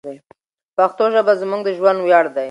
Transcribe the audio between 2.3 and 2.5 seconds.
دی.